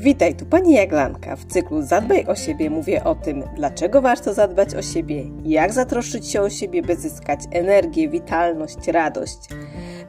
[0.00, 1.36] Witaj, tu pani Jaglanka.
[1.36, 6.28] W cyklu Zadbaj o siebie mówię o tym, dlaczego warto zadbać o siebie, jak zatroszczyć
[6.28, 9.38] się o siebie, by zyskać energię, witalność, radość,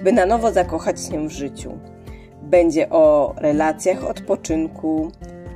[0.04, 1.80] by na nowo zakochać się w życiu.
[2.42, 5.12] Będzie o relacjach, odpoczynku,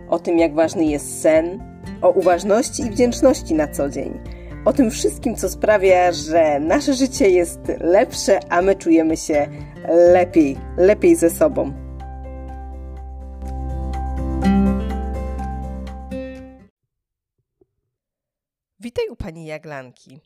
[0.10, 1.64] o tym, jak ważny jest sen,
[2.02, 4.20] o uważności i wdzięczności na co dzień.
[4.66, 9.48] O tym wszystkim, co sprawia, że nasze życie jest lepsze, a my czujemy się
[10.14, 11.74] lepiej, lepiej ze sobą.
[18.84, 20.20] Witaj u pani Jaglanki.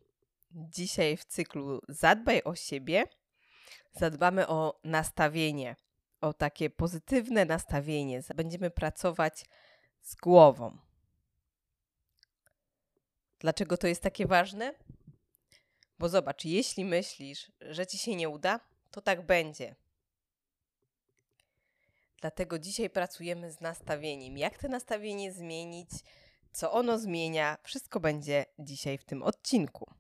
[0.52, 3.04] Dzisiaj w cyklu Zadbaj o siebie
[3.94, 5.76] zadbamy o nastawienie,
[6.22, 8.22] o takie pozytywne nastawienie.
[8.36, 9.46] Będziemy pracować
[10.02, 10.78] z głową.
[13.40, 14.74] Dlaczego to jest takie ważne?
[16.00, 18.60] Bo zobacz, jeśli myślisz, że ci się nie uda,
[18.92, 19.76] to tak będzie.
[22.22, 24.38] Dlatego dzisiaj pracujemy z nastawieniem.
[24.38, 25.90] Jak to nastawienie zmienić?
[26.58, 27.58] Co ono zmienia?
[27.64, 29.92] Wszystko będzie dzisiaj w tym odcinku.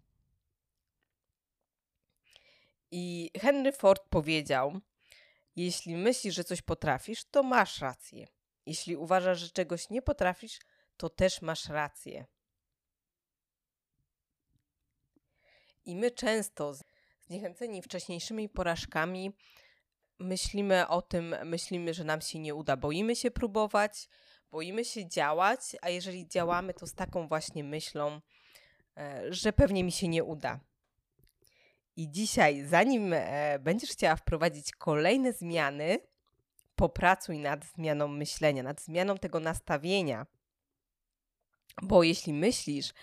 [2.91, 4.79] I Henry Ford powiedział:
[5.55, 8.27] Jeśli myślisz, że coś potrafisz, to masz rację.
[8.65, 10.59] Jeśli uważasz, że czegoś nie potrafisz,
[10.97, 12.25] to też masz rację.
[15.85, 16.73] I my często,
[17.21, 19.31] zniechęceni wcześniejszymi porażkami,
[20.19, 24.09] myślimy o tym, myślimy, że nam się nie uda, boimy się próbować,
[24.51, 28.21] boimy się działać, a jeżeli działamy, to z taką właśnie myślą,
[28.97, 30.59] e, że pewnie mi się nie uda.
[31.95, 35.99] I dzisiaj, zanim e, będziesz chciała wprowadzić kolejne zmiany,
[36.75, 40.25] popracuj nad zmianą myślenia, nad zmianą tego nastawienia.
[41.81, 42.93] Bo jeśli myślisz,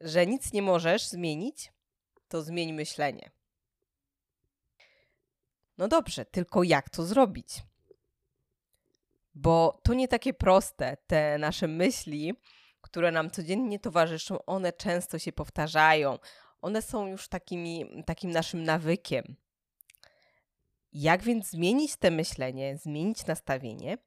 [0.00, 1.72] że nic nie możesz zmienić,
[2.28, 3.30] to zmień myślenie.
[5.78, 7.62] No dobrze, tylko jak to zrobić?
[9.40, 10.96] Bo to nie takie proste.
[11.06, 12.34] Te nasze myśli,
[12.80, 16.18] które nam codziennie towarzyszą, one często się powtarzają.
[16.62, 19.36] One są już takimi, takim naszym nawykiem.
[20.92, 23.98] Jak więc zmienić te myślenie, zmienić nastawienie?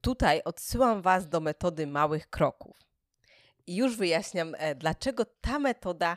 [0.00, 2.76] Tutaj odsyłam Was do metody małych kroków.
[3.66, 6.16] I już wyjaśniam, e, dlaczego ta metoda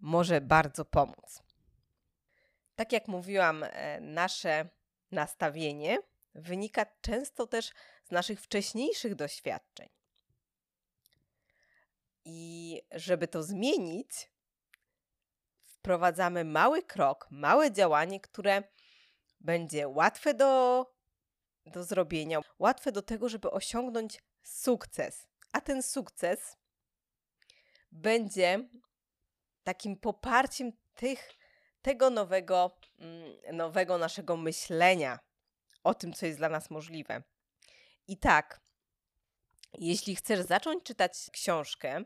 [0.00, 1.42] może bardzo pomóc.
[2.76, 4.68] Tak jak mówiłam, e, nasze
[5.10, 5.98] nastawienie
[6.36, 7.72] wynika często też
[8.04, 9.88] z naszych wcześniejszych doświadczeń.
[12.24, 14.30] I żeby to zmienić,
[15.62, 18.62] wprowadzamy mały krok, małe działanie, które
[19.40, 20.86] będzie łatwe do,
[21.66, 25.26] do zrobienia, łatwe do tego, żeby osiągnąć sukces.
[25.52, 26.56] A ten sukces
[27.92, 28.68] będzie
[29.64, 31.36] takim poparciem tych,
[31.82, 35.25] tego nowego, mm, nowego naszego myślenia
[35.86, 37.22] o tym, co jest dla nas możliwe.
[38.08, 38.60] I tak,
[39.78, 42.04] jeśli chcesz zacząć czytać książkę,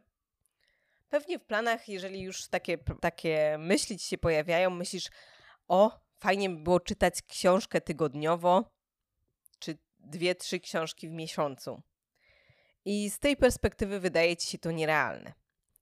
[1.09, 5.09] pewnie w planach, jeżeli już takie, takie myśli ci się pojawiają, myślisz,
[5.69, 8.65] o, fajnie by było czytać książkę tygodniowo,
[9.59, 11.83] czy dwie, trzy książki w miesiącu.
[12.85, 15.33] I z tej perspektywy wydaje ci się to nierealne.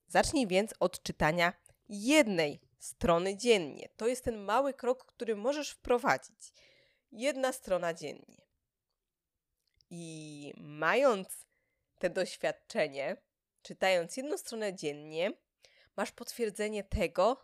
[0.09, 1.53] Zacznij więc od czytania
[1.89, 3.89] jednej strony dziennie.
[3.97, 6.53] To jest ten mały krok, który możesz wprowadzić.
[7.13, 8.43] Jedna strona dziennie.
[9.91, 11.47] I mając
[11.99, 13.17] te doświadczenie,
[13.63, 15.33] czytając jedną stronę dziennie,
[15.97, 17.41] masz potwierdzenie tego,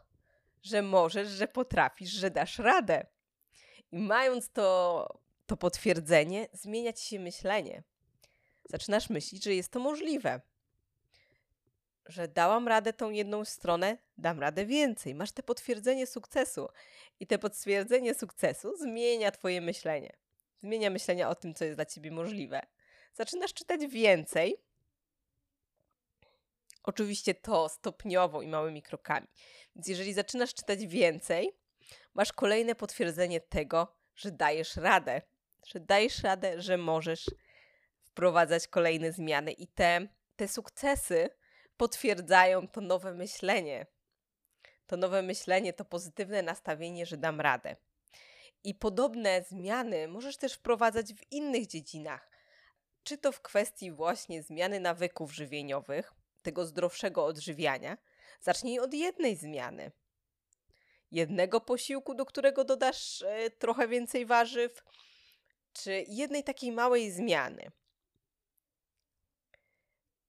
[0.63, 3.07] że możesz, że potrafisz, że dasz radę.
[3.93, 5.07] I mając to,
[5.47, 7.83] to potwierdzenie, zmieniać się myślenie.
[8.71, 10.41] Zaczynasz myśleć, że jest to możliwe
[12.07, 15.15] że dałam radę tą jedną stronę, dam radę więcej.
[15.15, 16.69] Masz te potwierdzenie sukcesu.
[17.21, 20.17] I te potwierdzenie sukcesu zmienia Twoje myślenie.
[20.59, 22.61] Zmienia myślenie o tym, co jest dla Ciebie możliwe.
[23.15, 24.57] Zaczynasz czytać więcej.
[26.83, 29.27] Oczywiście to stopniowo i małymi krokami.
[29.77, 31.53] Więc jeżeli zaczynasz czytać więcej,
[32.15, 35.23] masz kolejne potwierdzenie tego, że dajesz radę.
[35.67, 37.31] Że dajesz radę, że możesz
[38.03, 41.31] wprowadzać kolejne zmiany i te, te sukcesy
[41.77, 43.87] potwierdzają to nowe myślenie.
[44.87, 47.77] To nowe myślenie, to pozytywne nastawienie, że dam radę.
[48.65, 52.31] I podobne zmiany możesz też wprowadzać w innych dziedzinach.
[53.03, 56.13] Czy to w kwestii właśnie zmiany nawyków żywieniowych,
[56.43, 57.99] tego zdrowszego odżywiania.
[58.41, 59.93] Zacznij od jednej zmiany.
[61.11, 64.85] Jednego posiłku, do którego dodasz e, trochę więcej warzyw,
[65.73, 67.71] czy jednej takiej małej zmiany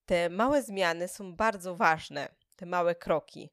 [0.06, 3.52] te małe zmiany są bardzo ważne, te małe kroki,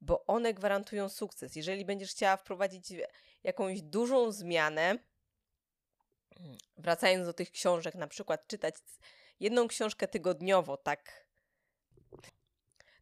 [0.00, 1.56] bo one gwarantują sukces.
[1.56, 2.92] Jeżeli będziesz chciała wprowadzić
[3.44, 4.98] jakąś dużą zmianę,
[6.76, 8.74] wracając do tych książek, na przykład czytać
[9.40, 11.26] jedną książkę tygodniowo, tak,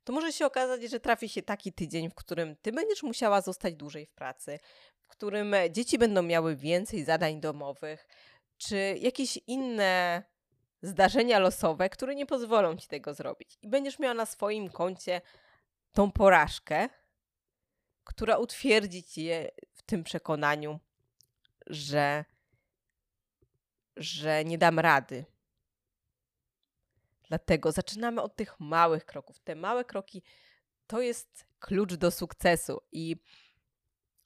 [0.05, 3.75] to może się okazać, że trafi się taki tydzień, w którym ty będziesz musiała zostać
[3.75, 4.59] dłużej w pracy,
[5.01, 8.09] w którym dzieci będą miały więcej zadań domowych,
[8.59, 10.23] czy jakieś inne
[10.85, 13.59] zdarzenia losowe, które nie pozwolą ci tego zrobić.
[13.63, 15.21] I będziesz miała na swoim koncie
[15.93, 16.89] tą porażkę,
[18.05, 20.81] która utwierdzi cię w tym przekonaniu,
[21.67, 22.25] że,
[23.97, 25.25] że nie dam rady.
[27.29, 29.39] Dlatego zaczynamy od tych małych kroków.
[29.39, 30.23] Te małe kroki
[30.87, 33.17] to jest klucz do sukcesu i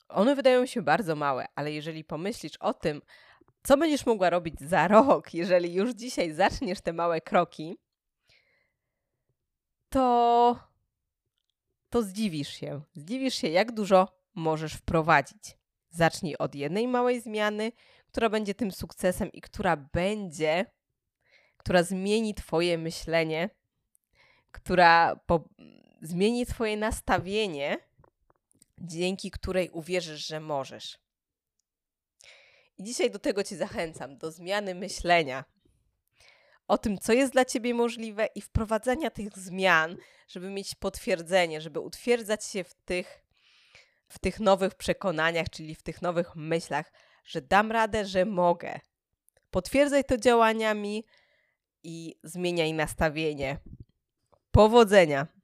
[0.09, 3.01] one wydają się bardzo małe, ale jeżeli pomyślisz o tym,
[3.63, 7.77] co będziesz mogła robić za rok, jeżeli już dzisiaj zaczniesz te małe kroki,
[9.89, 10.59] to,
[11.89, 12.81] to zdziwisz się.
[12.93, 15.57] Zdziwisz się, jak dużo możesz wprowadzić.
[15.89, 17.71] Zacznij od jednej małej zmiany,
[18.07, 20.65] która będzie tym sukcesem i która będzie,
[21.57, 23.49] która zmieni Twoje myślenie,
[24.51, 25.49] która po,
[26.01, 27.77] zmieni Twoje nastawienie,
[28.77, 30.99] dzięki której uwierzysz, że możesz.
[32.79, 35.43] I dzisiaj do tego Cię zachęcam, do zmiany myślenia
[36.69, 39.97] o tym, co jest dla Ciebie możliwe i wprowadzania tych zmian,
[40.27, 43.23] żeby mieć potwierdzenie, żeby utwierdzać się w tych,
[44.07, 46.91] w tych nowych przekonaniach, czyli w tych nowych myślach,
[47.25, 48.79] że dam radę, że mogę.
[49.51, 51.05] Potwierdzaj to działaniami
[51.83, 53.59] i zmieniaj nastawienie.
[54.51, 55.38] Powodzenia!